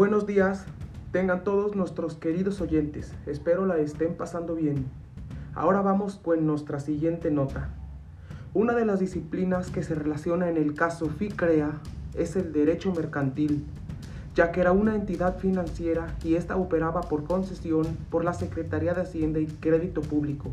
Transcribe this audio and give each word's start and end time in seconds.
Buenos 0.00 0.26
días, 0.26 0.64
tengan 1.12 1.44
todos 1.44 1.76
nuestros 1.76 2.14
queridos 2.14 2.62
oyentes, 2.62 3.12
espero 3.26 3.66
la 3.66 3.76
estén 3.76 4.14
pasando 4.14 4.54
bien. 4.54 4.86
Ahora 5.54 5.82
vamos 5.82 6.16
con 6.16 6.46
nuestra 6.46 6.80
siguiente 6.80 7.30
nota. 7.30 7.68
Una 8.54 8.72
de 8.72 8.86
las 8.86 8.98
disciplinas 8.98 9.68
que 9.68 9.82
se 9.82 9.94
relaciona 9.94 10.48
en 10.48 10.56
el 10.56 10.72
caso 10.72 11.10
FICREA 11.10 11.72
es 12.14 12.34
el 12.34 12.50
derecho 12.50 12.94
mercantil, 12.94 13.66
ya 14.34 14.52
que 14.52 14.62
era 14.62 14.72
una 14.72 14.94
entidad 14.94 15.36
financiera 15.36 16.16
y 16.24 16.36
esta 16.36 16.56
operaba 16.56 17.02
por 17.02 17.24
concesión 17.24 17.84
por 18.08 18.24
la 18.24 18.32
Secretaría 18.32 18.94
de 18.94 19.02
Hacienda 19.02 19.38
y 19.38 19.48
Crédito 19.48 20.00
Público, 20.00 20.50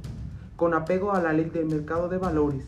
con 0.58 0.74
apego 0.74 1.14
a 1.14 1.22
la 1.22 1.32
ley 1.32 1.50
del 1.50 1.68
mercado 1.68 2.10
de 2.10 2.18
valores, 2.18 2.66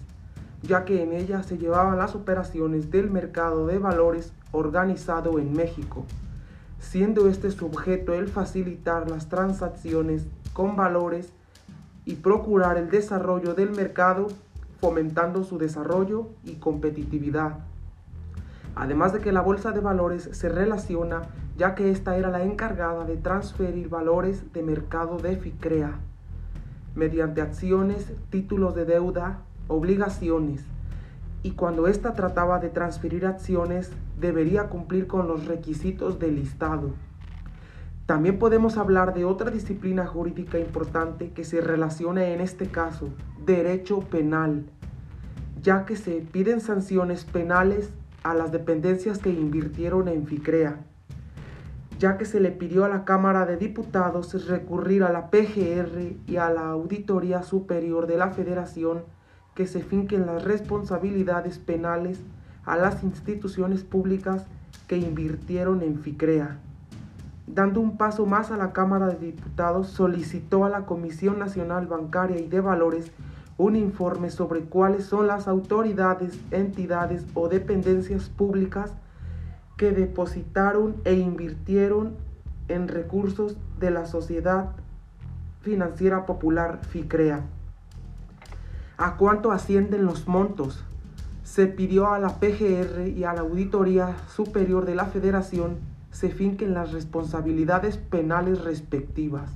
ya 0.61 0.85
que 0.85 1.03
en 1.03 1.11
ella 1.11 1.43
se 1.43 1.57
llevaban 1.57 1.97
las 1.97 2.15
operaciones 2.15 2.89
del 2.89 3.11
mercado 3.11 3.67
de 3.67 3.79
valores 3.79 4.31
organizado 4.53 5.39
en 5.39 5.51
México 5.51 6.05
siendo 6.79 7.27
este 7.27 7.51
su 7.51 7.65
objeto 7.65 8.13
el 8.13 8.27
facilitar 8.27 9.09
las 9.09 9.29
transacciones 9.29 10.25
con 10.53 10.75
valores 10.75 11.33
y 12.05 12.15
procurar 12.15 12.77
el 12.77 12.89
desarrollo 12.89 13.53
del 13.53 13.71
mercado, 13.71 14.27
fomentando 14.79 15.43
su 15.43 15.57
desarrollo 15.57 16.29
y 16.43 16.55
competitividad. 16.55 17.59
Además 18.75 19.13
de 19.13 19.19
que 19.19 19.31
la 19.31 19.41
bolsa 19.41 19.71
de 19.71 19.81
valores 19.81 20.29
se 20.31 20.49
relaciona 20.49 21.23
ya 21.57 21.75
que 21.75 21.91
esta 21.91 22.15
era 22.15 22.29
la 22.29 22.43
encargada 22.43 23.03
de 23.03 23.17
transferir 23.17 23.89
valores 23.89 24.53
de 24.53 24.63
mercado 24.63 25.17
de 25.17 25.35
FICREA 25.35 25.99
mediante 26.95 27.41
acciones, 27.41 28.11
títulos 28.29 28.75
de 28.75 28.85
deuda, 28.85 29.41
obligaciones, 29.67 30.63
y 31.41 31.51
cuando 31.51 31.87
ésta 31.87 32.13
trataba 32.13 32.59
de 32.59 32.69
transferir 32.69 33.25
acciones 33.25 33.91
debería 34.19 34.67
cumplir 34.67 35.07
con 35.07 35.27
los 35.27 35.45
requisitos 35.45 36.19
del 36.19 36.35
listado. 36.35 36.93
También 38.05 38.39
podemos 38.39 38.77
hablar 38.77 39.13
de 39.13 39.23
otra 39.23 39.51
disciplina 39.51 40.05
jurídica 40.05 40.57
importante 40.57 41.29
que 41.31 41.45
se 41.45 41.61
relaciona 41.61 42.25
en 42.25 42.41
este 42.41 42.67
caso, 42.67 43.09
derecho 43.45 43.99
penal, 43.99 44.65
ya 45.61 45.85
que 45.85 45.95
se 45.95 46.21
piden 46.31 46.59
sanciones 46.59 47.23
penales 47.23 47.91
a 48.23 48.33
las 48.33 48.51
dependencias 48.51 49.19
que 49.19 49.29
invirtieron 49.29 50.07
en 50.07 50.25
FICREA, 50.25 50.77
ya 51.99 52.17
que 52.17 52.25
se 52.25 52.39
le 52.39 52.51
pidió 52.51 52.83
a 52.83 52.89
la 52.89 53.05
Cámara 53.05 53.45
de 53.45 53.57
Diputados 53.57 54.47
recurrir 54.47 55.03
a 55.03 55.11
la 55.11 55.29
PGR 55.29 56.15
y 56.25 56.37
a 56.37 56.49
la 56.49 56.69
Auditoría 56.69 57.43
Superior 57.43 58.07
de 58.07 58.17
la 58.17 58.31
Federación 58.31 59.03
que 59.59 59.67
se 59.67 59.81
finquen 59.81 60.25
las 60.25 60.45
responsabilidades 60.45 61.59
penales 61.59 62.21
a 62.63 62.77
las 62.77 63.03
instituciones 63.03 63.83
públicas 63.83 64.45
que 64.87 64.95
invirtieron 64.95 65.81
en 65.81 65.99
FICREA. 65.99 66.59
Dando 67.45 67.81
un 67.81 67.97
paso 67.97 68.25
más 68.25 68.51
a 68.51 68.55
la 68.55 68.71
Cámara 68.71 69.07
de 69.07 69.17
Diputados, 69.17 69.89
solicitó 69.89 70.63
a 70.63 70.69
la 70.69 70.85
Comisión 70.85 71.39
Nacional 71.39 71.87
Bancaria 71.87 72.39
y 72.39 72.47
de 72.47 72.61
Valores 72.61 73.11
un 73.57 73.75
informe 73.75 74.29
sobre 74.29 74.61
cuáles 74.61 75.03
son 75.03 75.27
las 75.27 75.45
autoridades, 75.49 76.39
entidades 76.51 77.25
o 77.33 77.49
dependencias 77.49 78.29
públicas 78.29 78.93
que 79.75 79.91
depositaron 79.91 80.95
e 81.03 81.15
invirtieron 81.15 82.15
en 82.69 82.87
recursos 82.87 83.57
de 83.77 83.91
la 83.91 84.05
Sociedad 84.05 84.69
Financiera 85.59 86.25
Popular 86.25 86.79
FICREA. 86.83 87.58
¿A 89.01 89.15
cuánto 89.15 89.53
ascienden 89.53 90.03
los 90.03 90.27
montos? 90.27 90.83
Se 91.45 91.67
pidió 91.67 92.09
a 92.09 92.19
la 92.19 92.37
PGR 92.37 93.07
y 93.07 93.23
a 93.23 93.33
la 93.33 93.39
Auditoría 93.39 94.17
Superior 94.27 94.85
de 94.85 94.93
la 94.93 95.05
Federación 95.05 95.77
se 96.11 96.27
finquen 96.27 96.73
las 96.73 96.91
responsabilidades 96.91 97.95
penales 97.95 98.61
respectivas. 98.61 99.49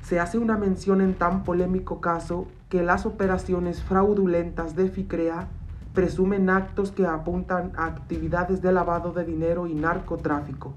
Se 0.00 0.18
hace 0.18 0.38
una 0.38 0.56
mención 0.56 1.02
en 1.02 1.12
tan 1.12 1.44
polémico 1.44 2.00
caso 2.00 2.48
que 2.70 2.82
las 2.82 3.04
operaciones 3.04 3.82
fraudulentas 3.82 4.74
de 4.74 4.88
FICREA 4.88 5.48
presumen 5.92 6.48
actos 6.48 6.90
que 6.90 7.06
apuntan 7.06 7.72
a 7.76 7.84
actividades 7.84 8.62
de 8.62 8.72
lavado 8.72 9.12
de 9.12 9.26
dinero 9.26 9.66
y 9.66 9.74
narcotráfico. 9.74 10.72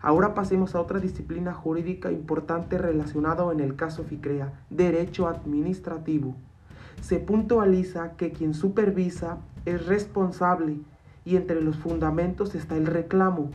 Ahora 0.00 0.32
pasemos 0.32 0.74
a 0.74 0.80
otra 0.80 0.98
disciplina 0.98 1.52
jurídica 1.52 2.10
importante 2.10 2.78
relacionada 2.78 3.52
en 3.52 3.60
el 3.60 3.76
caso 3.76 4.02
FICREA, 4.02 4.50
derecho 4.70 5.28
administrativo 5.28 6.36
se 7.00 7.18
puntualiza 7.18 8.12
que 8.12 8.32
quien 8.32 8.54
supervisa 8.54 9.38
es 9.64 9.86
responsable 9.86 10.78
y 11.24 11.36
entre 11.36 11.60
los 11.60 11.76
fundamentos 11.76 12.54
está 12.54 12.76
el 12.76 12.86
reclamo. 12.86 13.50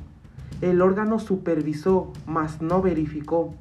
El 0.61 0.81
órgano 0.81 1.19
supervisó, 1.19 2.11
mas 2.25 2.61
no 2.61 2.81
verificó. 2.81 3.53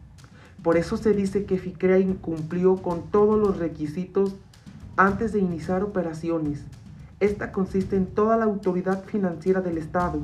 Por 0.62 0.76
eso 0.76 0.96
se 0.96 1.12
dice 1.12 1.44
que 1.44 1.58
FICREA 1.58 1.98
incumplió 1.98 2.76
con 2.76 3.10
todos 3.10 3.38
los 3.38 3.56
requisitos 3.56 4.34
antes 4.96 5.32
de 5.32 5.38
iniciar 5.38 5.82
operaciones. 5.82 6.64
Esta 7.20 7.52
consiste 7.52 7.96
en 7.96 8.06
toda 8.06 8.36
la 8.36 8.44
autoridad 8.44 9.04
financiera 9.04 9.60
del 9.60 9.78
Estado, 9.78 10.20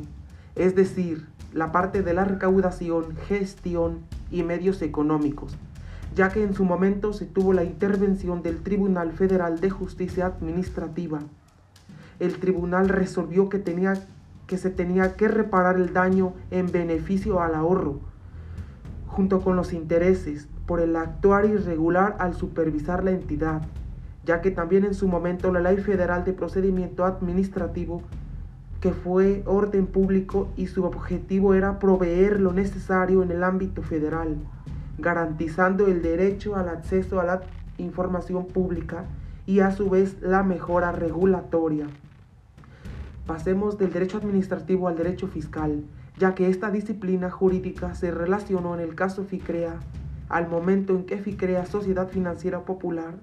es 0.55 0.75
decir, 0.75 1.27
la 1.53 1.73
parte 1.73 2.03
de 2.03 2.13
la 2.13 2.25
recaudación, 2.25 3.17
gestión 3.29 4.01
y 4.31 4.43
medios 4.43 4.83
económicos 4.83 5.57
ya 6.17 6.31
que 6.31 6.43
en 6.43 6.55
su 6.55 6.65
momento 6.65 7.13
se 7.13 7.27
tuvo 7.27 7.53
la 7.53 7.63
intervención 7.63 8.43
del 8.43 8.63
Tribunal 8.63 9.13
Federal 9.13 9.61
de 9.61 9.69
Justicia 9.69 10.25
Administrativa. 10.25 11.21
El 12.19 12.39
tribunal 12.39 12.89
resolvió 12.89 13.51
que, 13.51 13.59
tenía, 13.59 13.93
que 14.47 14.57
se 14.57 14.71
tenía 14.71 15.15
que 15.17 15.29
reparar 15.29 15.77
el 15.77 15.93
daño 15.93 16.33
en 16.51 16.73
beneficio 16.73 17.43
al 17.43 17.55
ahorro, 17.55 18.01
junto 19.07 19.43
con 19.43 19.57
los 19.57 19.75
intereses, 19.75 20.49
por 20.65 20.81
el 20.81 20.97
actuar 20.97 21.45
irregular 21.45 22.17
al 22.19 22.35
supervisar 22.35 23.05
la 23.05 23.11
entidad, 23.11 23.61
ya 24.25 24.41
que 24.41 24.51
también 24.51 24.87
en 24.87 24.95
su 24.95 25.09
momento 25.09 25.53
la 25.53 25.61
Ley 25.61 25.77
Federal 25.77 26.25
de 26.25 26.33
Procedimiento 26.33 27.05
Administrativo 27.05 28.03
que 28.81 28.93
fue 28.93 29.43
orden 29.47 29.87
público 29.87 30.49
y 30.57 30.67
su 30.67 30.85
objetivo 30.85 31.55
era 31.55 31.79
proveer 31.79 32.41
lo 32.41 32.53
necesario 32.53 33.23
en 33.23 33.31
el 33.33 33.43
ámbito 33.43 33.83
federal 33.83 34.37
garantizando 34.99 35.87
el 35.87 36.03
derecho 36.03 36.57
al 36.57 36.69
acceso 36.69 37.21
a 37.21 37.25
la 37.25 37.43
información 37.79 38.47
pública 38.47 39.05
y 39.47 39.61
a 39.61 39.71
su 39.71 39.91
vez 39.91 40.17
la 40.21 40.43
mejora 40.43 40.93
regulatoria. 40.93 41.87
Pasemos 43.27 43.79
del 43.79 43.93
derecho 43.93 44.19
administrativo 44.19 44.89
al 44.89 44.97
derecho 44.97 45.29
fiscal, 45.29 45.85
ya 46.19 46.35
que 46.35 46.49
esta 46.49 46.71
disciplina 46.71 47.31
jurídica 47.31 47.95
se 47.95 48.11
relacionó 48.11 48.75
en 48.75 48.81
el 48.81 48.95
caso 48.95 49.25
FICREA 49.25 49.81
al 50.29 50.49
momento 50.49 50.95
en 50.95 51.05
que 51.05 51.19
FICREA, 51.19 51.67
Sociedad 51.67 52.09
Financiera 52.09 52.61
Popular, 52.61 53.15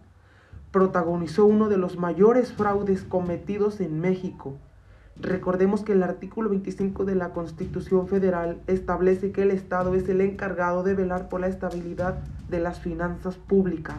protagonizó 0.72 1.46
uno 1.46 1.70
de 1.70 1.78
los 1.78 1.98
mayores 1.98 2.54
fraudes 2.54 3.04
cometidos 3.04 3.82
en 3.82 4.00
México, 4.00 4.58
Recordemos 5.20 5.84
que 5.84 5.94
el 5.94 6.02
artículo 6.02 6.50
25 6.50 7.06
de 7.06 7.14
la 7.14 7.30
Constitución 7.30 8.08
Federal 8.08 8.60
establece 8.66 9.32
que 9.32 9.44
el 9.44 9.52
Estado 9.52 9.94
es 9.94 10.10
el 10.10 10.22
encargado 10.22 10.82
de 10.82 10.96
velar 10.96 11.30
por 11.30 11.40
la 11.40 11.48
estabilidad 11.48 12.16
de 12.50 12.60
las 12.60 12.80
finanzas 12.80 13.38
públicas 13.38 13.98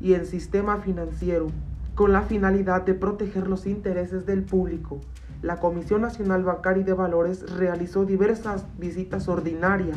y 0.00 0.14
el 0.14 0.26
sistema 0.26 0.78
financiero, 0.78 1.46
con 1.94 2.12
la 2.12 2.22
finalidad 2.22 2.82
de 2.82 2.94
proteger 2.94 3.46
los 3.46 3.66
intereses 3.66 4.26
del 4.26 4.42
público. 4.42 5.00
La 5.42 5.60
Comisión 5.60 6.02
Nacional 6.02 6.42
Bancaria 6.42 6.80
y 6.80 6.84
de 6.84 6.92
Valores 6.92 7.48
realizó 7.56 8.04
diversas 8.04 8.66
visitas 8.78 9.28
ordinarias 9.28 9.96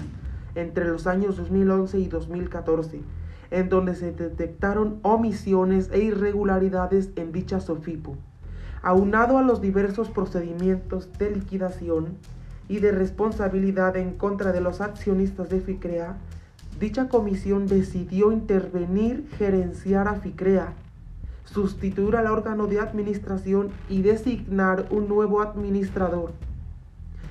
entre 0.53 0.85
los 0.85 1.07
años 1.07 1.37
2011 1.37 1.97
y 1.97 2.07
2014, 2.07 3.01
en 3.49 3.67
donde 3.67 3.95
se 3.95 4.11
detectaron 4.11 4.99
omisiones 5.01 5.89
e 5.91 6.03
irregularidades 6.03 7.09
en 7.15 7.31
dicha 7.31 7.59
SOFIPO 7.59 8.15
aunado 8.81 9.37
a 9.37 9.41
los 9.41 9.61
diversos 9.61 10.09
procedimientos 10.09 11.09
de 11.17 11.31
liquidación 11.31 12.17
y 12.67 12.79
de 12.79 12.91
responsabilidad 12.91 13.97
en 13.97 14.13
contra 14.13 14.51
de 14.51 14.61
los 14.61 14.79
accionistas 14.81 15.49
de 15.49 15.59
FICREA, 15.59 16.17
dicha 16.79 17.09
comisión 17.09 17.67
decidió 17.67 18.31
intervenir, 18.31 19.27
gerenciar 19.37 20.07
a 20.07 20.15
FICREA, 20.15 20.73
sustituir 21.45 22.15
al 22.15 22.27
órgano 22.27 22.67
de 22.67 22.79
administración 22.79 23.69
y 23.89 24.01
designar 24.01 24.87
un 24.91 25.09
nuevo 25.09 25.41
administrador, 25.41 26.31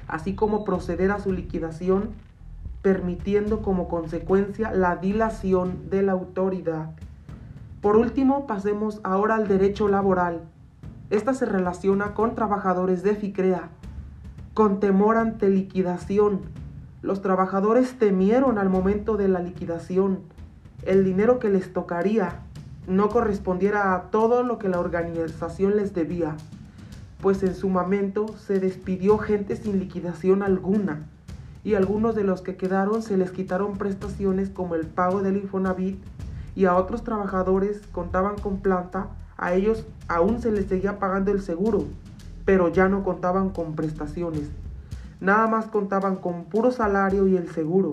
así 0.09 0.35
como 0.35 0.65
proceder 0.65 1.13
a 1.13 1.21
su 1.21 1.33
liquidación, 1.33 2.11
permitiendo 2.83 3.63
como 3.63 3.89
consecuencia 3.89 4.73
la 4.73 4.97
dilación 4.97 5.89
de 5.91 6.03
la 6.03 6.13
autoridad. 6.13 6.91
Por 7.81 7.97
último, 7.97 8.47
pasemos 8.47 9.01
ahora 9.05 9.37
al 9.37 9.47
derecho 9.47 9.89
laboral. 9.89 10.41
Esta 11.11 11.33
se 11.35 11.47
relaciona 11.47 12.15
con 12.15 12.35
trabajadores 12.35 13.03
de 13.03 13.15
FICREA, 13.15 13.71
con 14.55 14.81
temor 14.81 15.17
ante 15.17 15.49
liquidación. 15.49 16.41
Los 17.01 17.23
trabajadores 17.23 17.99
temieron 17.99 18.59
al 18.59 18.69
momento 18.69 19.17
de 19.17 19.29
la 19.29 19.41
liquidación. 19.41 20.21
El 20.85 21.05
dinero 21.05 21.39
que 21.39 21.49
les 21.49 21.73
tocaría 21.73 22.41
no 22.87 23.09
correspondiera 23.09 23.95
a 23.95 24.11
todo 24.11 24.43
lo 24.43 24.59
que 24.59 24.69
la 24.69 24.81
organización 24.81 25.77
les 25.77 25.95
debía, 25.95 26.37
pues 27.21 27.43
en 27.43 27.55
su 27.55 27.69
momento 27.69 28.27
se 28.39 28.61
despidió 28.61 29.19
gente 29.19 29.57
sin 29.57 29.79
liquidación 29.79 30.43
alguna 30.43 31.07
y 31.65 31.75
algunos 31.75 32.15
de 32.15 32.25
los 32.25 32.41
que 32.41 32.57
quedaron 32.57 33.03
se 33.03 33.17
les 33.17 33.31
quitaron 33.31 33.77
prestaciones 33.77 34.49
como 34.49 34.75
el 34.75 34.87
pago 34.87 35.23
del 35.23 35.37
Infonavit 35.37 35.99
y 36.55 36.65
a 36.65 36.77
otros 36.77 37.05
trabajadores 37.05 37.83
contaban 37.93 38.37
con 38.37 38.59
planta, 38.61 39.09
a 39.39 39.55
ellos 39.55 39.87
aún 40.09 40.43
se 40.43 40.51
les 40.51 40.67
seguía 40.67 40.99
pagando 40.99 41.31
el 41.31 41.41
seguro, 41.41 41.85
pero 42.45 42.69
ya 42.69 42.89
no 42.89 43.05
contaban 43.05 43.51
con 43.51 43.77
prestaciones. 43.77 44.51
Nada 45.21 45.47
más 45.47 45.67
contaban 45.67 46.17
con 46.17 46.45
puro 46.45 46.71
salario 46.73 47.27
y 47.29 47.37
el 47.37 47.49
seguro. 47.49 47.91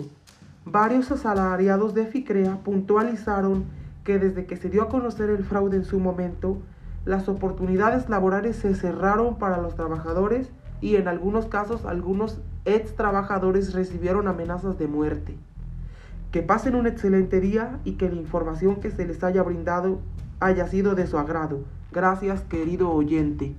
Varios 0.65 1.11
asalariados 1.11 1.93
de 1.93 2.07
FICREA 2.07 2.57
puntualizaron 2.63 3.65
que 4.03 4.17
desde 4.17 4.45
que 4.45 4.57
se 4.57 4.69
dio 4.69 4.83
a 4.83 4.89
conocer 4.89 5.29
el 5.29 5.43
fraude 5.43 5.77
en 5.77 5.85
su 5.85 5.99
momento, 5.99 6.57
las 7.05 7.29
oportunidades 7.29 8.09
laborales 8.09 8.55
se 8.55 8.73
cerraron 8.73 9.37
para 9.37 9.61
los 9.61 9.75
trabajadores 9.75 10.49
y 10.81 10.95
en 10.95 11.07
algunos 11.07 11.45
casos 11.45 11.85
algunos 11.85 12.39
ex 12.65 12.95
trabajadores 12.95 13.73
recibieron 13.73 14.27
amenazas 14.27 14.79
de 14.79 14.87
muerte. 14.87 15.37
Que 16.31 16.41
pasen 16.41 16.75
un 16.75 16.87
excelente 16.87 17.39
día 17.39 17.79
y 17.83 17.93
que 17.93 18.09
la 18.09 18.15
información 18.15 18.77
que 18.77 18.89
se 18.89 19.05
les 19.05 19.23
haya 19.23 19.43
brindado 19.43 19.99
haya 20.39 20.67
sido 20.67 20.95
de 20.95 21.07
su 21.07 21.17
agrado. 21.17 21.59
Gracias 21.91 22.41
querido 22.41 22.91
oyente. 22.91 23.55